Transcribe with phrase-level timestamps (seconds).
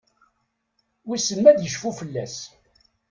[1.07, 2.35] Wissen ma ad icfu fell-as?